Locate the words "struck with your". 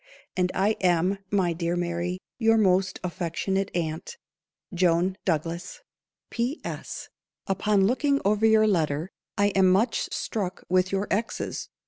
10.11-11.07